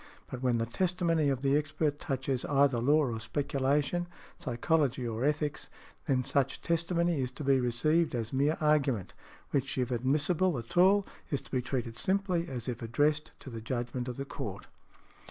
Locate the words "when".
0.41-0.57